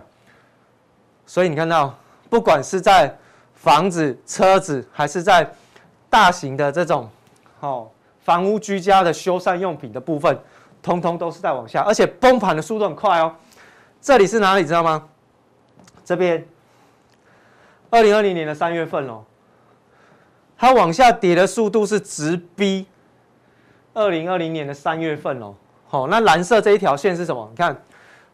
[1.26, 1.94] 所以你看到。
[2.30, 3.16] 不管是在
[3.54, 5.50] 房子、车子，还是在
[6.10, 7.10] 大型的这种
[7.60, 7.90] 哦
[8.24, 10.38] 房屋居家的修缮用品的部分，
[10.82, 13.34] 通通都是在往下，而且崩盘的速度很快哦。
[14.02, 14.66] 这里是哪里？
[14.66, 15.08] 知道吗？
[16.04, 16.46] 这边，
[17.90, 19.24] 二零二零年的三月份哦，
[20.58, 22.86] 它往下跌的速度是直逼
[23.94, 25.56] 二零二零年的三月份哦。
[25.88, 27.48] 好，那蓝色这一条线是什么？
[27.52, 27.76] 你看，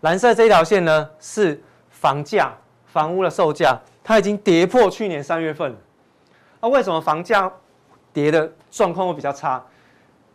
[0.01, 2.53] 蓝色这一条线呢是房价。
[2.91, 5.77] 房屋的售价，它已经跌破去年三月份了。
[6.59, 7.51] 那为什么房价
[8.11, 9.63] 跌的状况会比较差？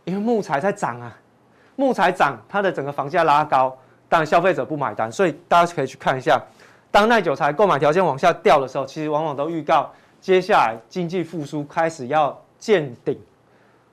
[0.05, 1.17] 因为木材在涨啊，
[1.77, 3.77] 木材涨，它的整个房价拉高，
[4.09, 5.13] 当然消费者不买单。
[5.13, 6.41] 所以大家可以去看一下，
[6.91, 13.21] 当耐久材购买条件往下掉的时候，其实往往都预告接下来经济复苏开始要见顶，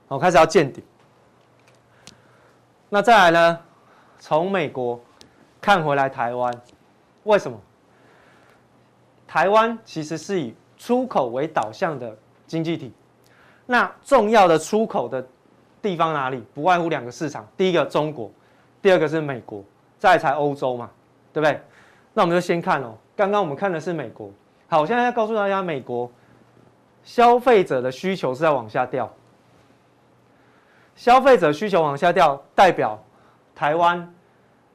[0.08, 0.84] 哦，开始要见顶。
[2.90, 3.60] 那再来呢？
[4.20, 4.98] 从美国
[5.60, 6.54] 看回来台湾，
[7.24, 7.60] 为什么？
[9.34, 12.16] 台湾其实是以出口为导向的
[12.46, 12.94] 经济体，
[13.66, 15.26] 那重要的出口的
[15.82, 16.44] 地方哪里？
[16.54, 18.32] 不外乎两个市场，第一个中国，
[18.80, 19.64] 第二个是美国，
[19.98, 20.88] 再才欧洲嘛，
[21.34, 21.60] 对不对？
[22.14, 24.30] 那我们就先看哦，刚刚我们看的是美国，
[24.68, 26.12] 好，我现在要告诉大家，美国
[27.04, 29.12] 消费者的需求是在往下掉，
[30.96, 33.04] 消费者需求往下掉，代表
[33.56, 34.14] 台湾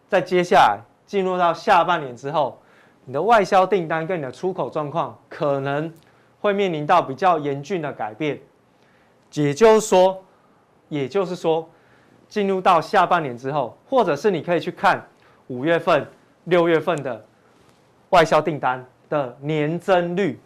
[0.08, 2.60] 在接下来进入到下半年之后。
[3.08, 5.90] 你的外销订单跟你的出口状况可能
[6.40, 8.38] 会面临到比较严峻的改变，
[9.32, 10.22] 也就是说，
[10.90, 11.66] 也就是说，
[12.28, 15.02] 进入到下半年之后，或者是你可以去看
[15.46, 16.06] 五月份、
[16.44, 17.24] 六月份的
[18.10, 20.38] 外销订单的年增率。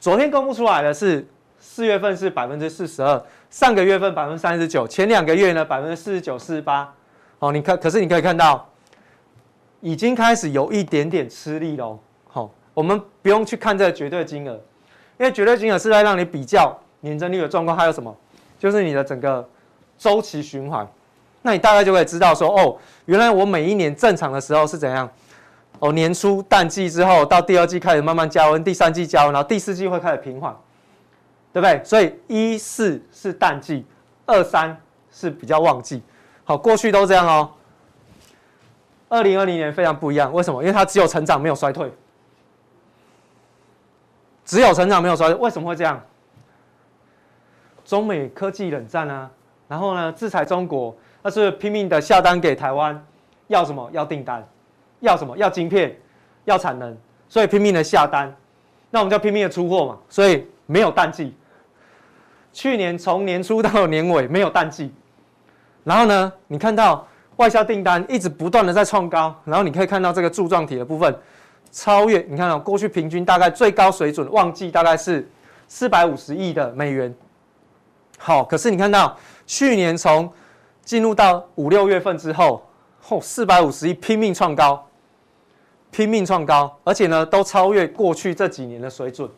[0.00, 6.90] 昨天公布出来的是四月份是百分之四十二，上个月份百分之三十九，前两个月呢百分之四十九、四十八。
[7.38, 8.66] 哦，你看，可是你可以看到。
[9.80, 11.98] 已经开始有一点点吃力喽。
[12.28, 14.52] 好，我们不用去看这个绝对金额，
[15.18, 18.14] 因为绝对金额是在让你比较年增率的状况，还有什么？
[18.58, 19.46] 就是你的整个
[19.98, 20.86] 周期循环。
[21.42, 25.08] 那你大概就可以知道说，哦，原来我每一年正常的时候是怎样？
[25.78, 30.56] 哦，年初淡季之后，到第二季开始慢慢加温，第三季加温，然后第四季会开始平缓，
[31.52, 31.80] 对不对？
[31.84, 33.84] 所以一四是淡季，
[34.24, 34.76] 二三
[35.12, 36.02] 是比较旺季。
[36.44, 37.50] 好，过去都这样哦。
[39.08, 40.62] 二零二零年非常不一样，为什么？
[40.62, 41.92] 因为它只有成长，没有衰退。
[44.44, 46.00] 只有成长没有衰退，为什么会这样？
[47.84, 49.30] 中美科技冷战啊，
[49.68, 53.04] 然后呢，制裁中国，那是拼命的下单给台湾，
[53.48, 53.88] 要什么？
[53.92, 54.46] 要订单，
[55.00, 55.36] 要什么？
[55.36, 55.96] 要晶片，
[56.44, 56.96] 要产能，
[57.28, 58.34] 所以拼命的下单，
[58.90, 61.34] 那我们就拼命的出货嘛，所以没有淡季。
[62.52, 64.92] 去年从年初到年尾没有淡季，
[65.84, 71.14] 然后呢，你看到外销订单一直不断的在创高，然后你可以看到这个柱状体的部分
[71.70, 75.28] 超越，你看到过去平均大概最高水准旺季大概是
[75.68, 77.14] 四百五十亿的美元。
[78.18, 79.14] 好，可是你看到
[79.46, 80.32] 去年从
[80.82, 82.66] 进入到五六月份之后，
[83.00, 84.88] 后四百五十亿拼命创高，
[85.90, 89.28] 拼命创高，而且呢都超越过去这几年的水准，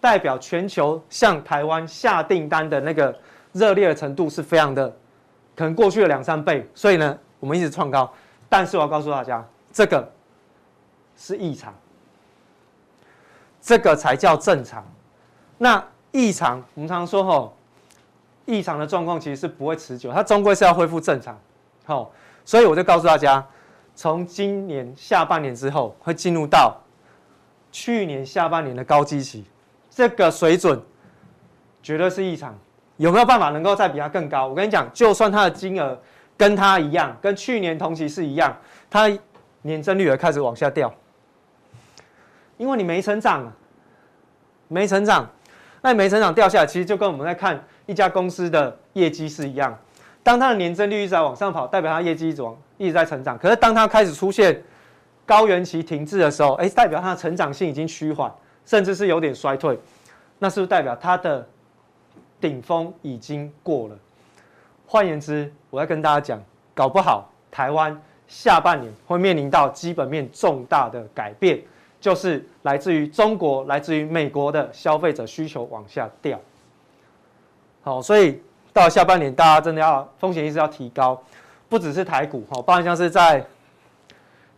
[0.00, 3.16] 代表全球向台湾下订单的那个
[3.52, 4.94] 热烈的程度是非常的，
[5.56, 8.12] 可能过去了两三倍，所以呢我们一直创高，
[8.48, 10.08] 但是我要告诉大家，这个
[11.16, 11.74] 是异常，
[13.60, 14.86] 这个才叫正常。
[15.58, 17.56] 那异常，我们常常说吼。
[18.46, 21.38] 异常的状况其实是不会持久，它终归是要恢复正常。
[21.84, 22.10] 好，
[22.44, 23.46] 所以我就告诉大家，
[23.94, 26.76] 从今年下半年之后会进入到
[27.70, 29.44] 去年下半年的高基期，
[29.88, 30.82] 这个水准
[31.80, 32.58] 绝对是异常。
[32.96, 34.48] 有没有办法能够再比它更高？
[34.48, 35.96] 我跟你讲，就算它的金额
[36.40, 38.56] 跟它一样，跟去年同期是一样，
[38.88, 39.10] 它
[39.60, 40.90] 年增率也开始往下掉，
[42.56, 43.52] 因为你没成长啊，
[44.66, 45.28] 没成长，
[45.82, 47.62] 那你没成长掉下来，其实就跟我们在看。
[47.84, 49.78] 一家公司的业绩是一样，
[50.22, 53.36] 当它的年增率一直在往上跑，代表它业绩一直往一直在成长。
[53.36, 54.62] 可是当它开始出现
[55.26, 58.32] 高原期停滞的时候，哎，代表它的成长性已经趋缓，
[58.64, 59.78] 甚至是有点衰退。
[60.38, 61.46] 那是不是代表它的
[62.40, 63.98] 顶峰已经过了？
[64.92, 66.42] 换言之，我要跟大家讲，
[66.74, 71.62] 搞不好台湾下半年会面临到基本面重大的改变，
[72.00, 76.36] 就是来自于中国、来自于美国的消费者需求往下掉。
[77.82, 81.22] 好，所以到下半年，大家真的要风险意识要提高，
[81.68, 83.46] 不只是台股，哈，包含像是在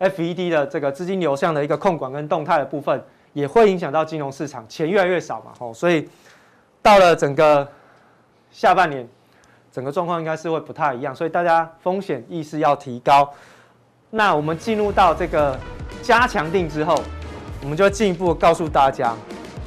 [0.00, 3.04] FED 的这个资金流向的一个控管跟动态的部分，
[3.34, 6.08] 也会影响到金融市场，钱越来越少嘛，吼，所以
[6.80, 7.68] 到了整个
[8.50, 9.06] 下半年，
[9.72, 13.28] 整个状况应该是会不太一样，所以大家风险意识要提高。
[14.10, 15.58] 那我们进入到这个
[16.02, 16.94] 加强定之后，
[17.62, 19.14] 我们就进一步告诉大家，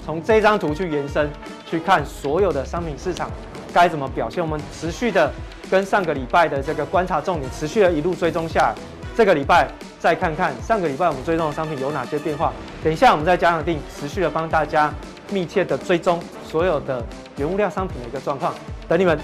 [0.06, 1.30] 从这张图去延伸。
[1.68, 3.28] 去看所有的商品市场
[3.74, 5.32] 该怎么表现，我们持续的
[5.70, 8.72] 跟上个礼拜的这个观察重点持续的一路追踪下，
[9.18, 9.68] 这个礼拜
[10.00, 12.54] 再看看上个礼拜我们追踪的商品有哪些变化。
[12.84, 14.94] 等一下我们在加强定持续的帮大家
[15.32, 17.04] 密切的追踪所有的
[17.38, 18.54] 原物料商品的一个状况，
[18.88, 19.20] 等你们。